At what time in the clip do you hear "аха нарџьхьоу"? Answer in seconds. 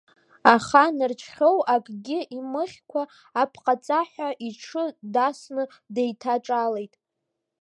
0.53-1.57